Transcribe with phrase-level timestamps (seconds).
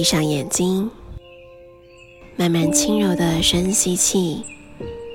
[0.00, 0.90] 闭上眼睛，
[2.34, 4.42] 慢慢轻柔的深吸气，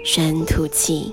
[0.06, 1.12] 深吐气，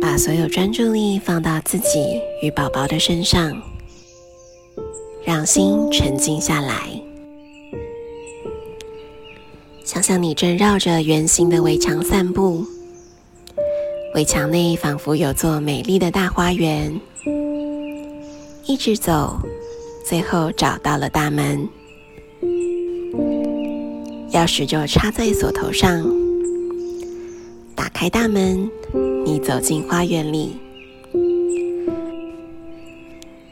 [0.00, 3.56] 把所有专注力放到自己与宝宝的身上，
[5.24, 7.00] 让心沉静下来。
[9.84, 12.66] 想想你正绕着圆形的围墙散步，
[14.16, 17.00] 围墙内仿佛有座美丽的大花园，
[18.66, 19.38] 一直走。
[20.04, 21.68] 最后找到了大门，
[24.32, 26.04] 钥匙就插在锁头上。
[27.74, 28.68] 打开大门，
[29.24, 30.56] 你走进花园里。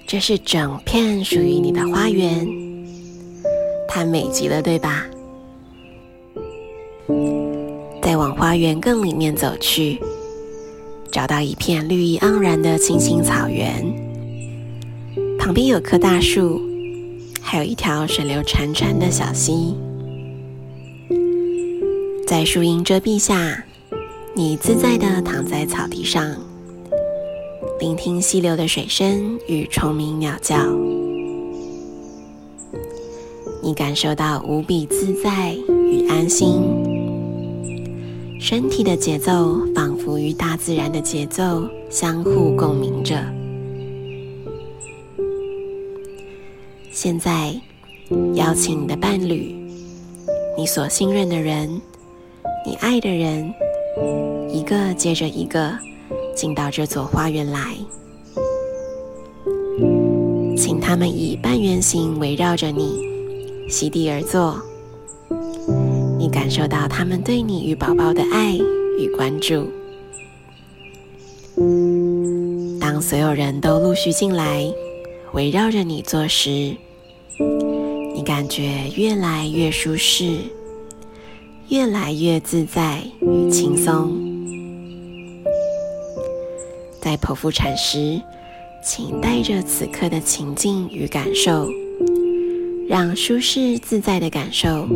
[0.06, 2.46] 这是整片属于你的花园，
[3.88, 5.06] 它美极了，对吧？
[8.02, 9.98] 再往花园更里面走去，
[11.12, 14.09] 找到一片绿意盎然的青青草原。
[15.40, 16.60] 旁边有棵大树，
[17.40, 19.74] 还有一条水流潺潺的小溪。
[22.26, 23.64] 在树荫遮蔽下，
[24.34, 26.36] 你自在地躺在草地上，
[27.80, 30.56] 聆听溪流的水声与虫鸣鸟叫。
[33.62, 35.54] 你感受到无比自在
[35.90, 36.60] 与安心，
[38.38, 43.39] 身体的节奏仿佛与大自然的节奏相互共鸣着。
[46.92, 47.54] 现在，
[48.34, 49.54] 邀请你的伴侣，
[50.58, 51.80] 你所信任的人，
[52.66, 53.54] 你爱的人，
[54.48, 55.72] 一个接着一个
[56.34, 57.76] 进到这座花园来，
[60.56, 62.98] 请他们以半圆形围绕着你，
[63.68, 64.60] 席地而坐。
[66.18, 68.58] 你感受到他们对你与宝宝的爱
[68.98, 69.68] 与关注。
[72.80, 74.70] 当所有人都陆续进来，
[75.32, 76.74] 围绕着你坐时，
[78.14, 80.38] 你感觉越来越舒适，
[81.68, 84.10] 越来越自在与轻松。
[87.00, 88.20] 在剖腹产时，
[88.84, 91.68] 请带着此刻的情境与感受，
[92.88, 94.88] 让舒适自在的感受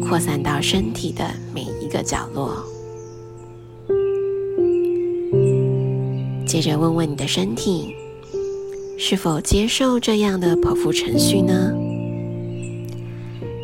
[0.00, 2.56] 扩散到身体的每一个角落。
[6.44, 7.94] 接着问问你的身体，
[8.98, 11.72] 是否接受这样的剖腹程序呢？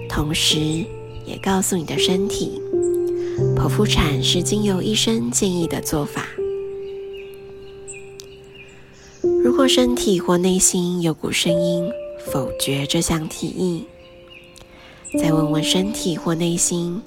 [0.09, 0.59] 同时，
[1.25, 2.61] 也告诉你的身体，
[3.57, 6.27] 剖腹产是经由医生建议的做法。
[9.43, 11.91] 如果身体或内心有股声音
[12.27, 13.85] 否决这项提议，
[15.19, 17.01] 再问问身体或内心，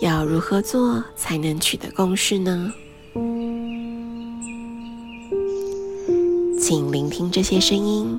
[0.00, 2.72] 要如何做才能取得共识呢？
[6.74, 8.18] 请聆听这些声音，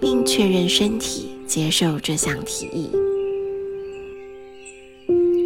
[0.00, 2.90] 并确认身体接受这项提议。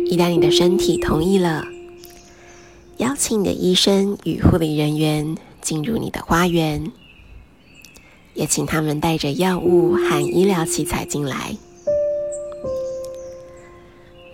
[0.07, 1.63] 一旦你的身体同意了，
[2.97, 6.91] 邀请你的医生与护理人员进入你的花园，
[8.33, 11.55] 也请他们带着药物和医疗器材进来。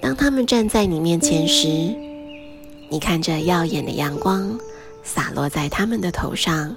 [0.01, 1.67] 当他们站在你面前时，
[2.89, 4.57] 你看着耀眼的阳光
[5.03, 6.77] 洒落在他们的头上，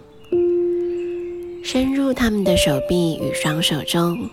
[1.63, 4.29] 深入他们的手臂与双手中。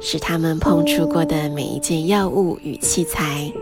[0.00, 3.52] 使他们碰触过的每一件药物与器材，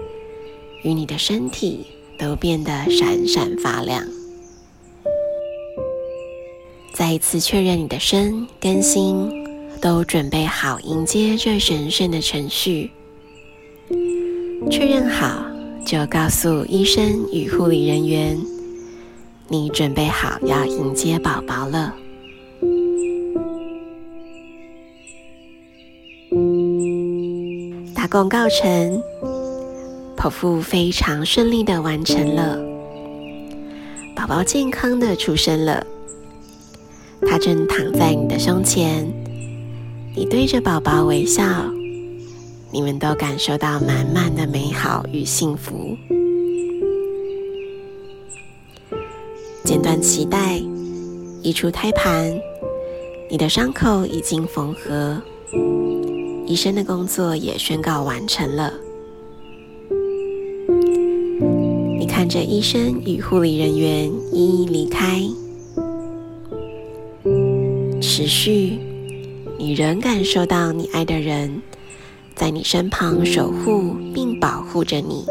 [0.83, 1.87] 与你的身体
[2.19, 4.05] 都变得闪闪发亮。
[6.93, 9.31] 再一次确认你的身跟心
[9.81, 12.91] 都准备好迎接这神圣的程序。
[14.71, 15.43] 确认好，
[15.87, 18.39] 就告诉医生与护理人员，
[19.49, 21.95] 你准备好要迎接宝宝了。
[28.11, 29.01] 公告成，
[30.17, 32.59] 剖腹非常顺利的完成了，
[34.17, 35.87] 宝宝健康的出生了，
[37.25, 39.07] 他正躺在你的胸前，
[40.17, 41.45] 你对着宝宝微笑，
[42.73, 45.97] 你们都感受到满满的美好与幸福。
[49.63, 50.61] 剪断脐带，
[51.43, 52.37] 移除胎盘，
[53.31, 55.23] 你的伤口已经缝合。
[56.51, 58.75] 医生的工作也宣告完成了。
[61.97, 65.23] 你看着医生与护理人员一一离开，
[68.03, 68.81] 持续，
[69.59, 71.63] 你仍感受到你爱的人
[72.35, 75.25] 在你身旁守护并保护着你。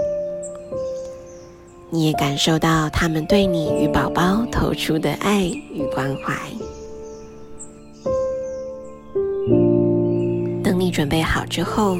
[1.90, 6.34] 你也感受到他们对你与宝宝投出的爱与关怀。
[10.80, 11.98] 你准备好之后，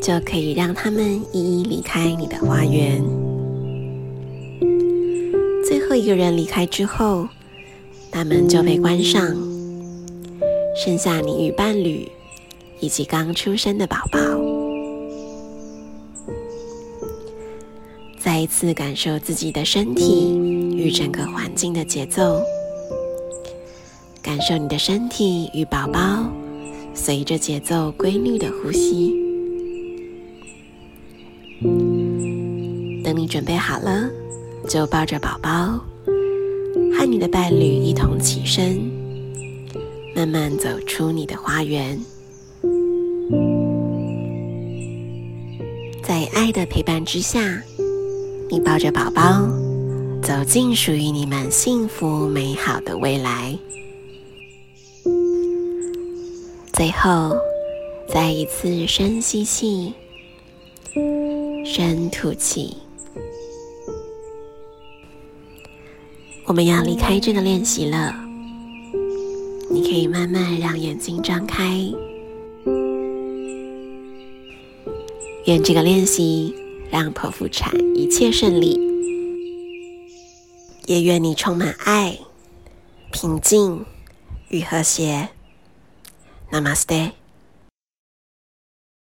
[0.00, 3.04] 就可以让他们一一离开你的花园。
[5.68, 7.28] 最后一个人离开之后，
[8.10, 9.22] 大门就被关上，
[10.74, 12.10] 剩下你与伴侣
[12.80, 14.18] 以及刚出生的宝宝。
[18.18, 20.34] 再一次感受自己的身体
[20.74, 22.40] 与整个环境的节奏，
[24.22, 26.24] 感受你的身体与宝宝。
[26.94, 29.14] 随着节奏规律的呼吸，
[33.02, 34.08] 等你准备好了，
[34.68, 35.78] 就抱着宝宝，
[36.96, 38.80] 和你的伴侣一同起身，
[40.14, 42.00] 慢慢走出你的花园，
[46.02, 47.62] 在爱的陪伴之下，
[48.48, 49.46] 你抱着宝宝，
[50.22, 53.58] 走进属于你们幸福美好的未来。
[56.74, 57.36] 最后，
[58.08, 59.94] 再一次深吸气，
[61.64, 62.76] 深吐气。
[66.46, 68.12] 我们要离开这个练习了，
[69.70, 71.80] 你可以慢慢让眼睛张开。
[75.44, 76.52] 愿这个练习
[76.90, 78.80] 让剖腹产一切顺利，
[80.86, 82.18] 也愿你充满爱、
[83.12, 83.86] 平静
[84.48, 85.28] 与和谐。
[86.54, 87.23] ナマステ。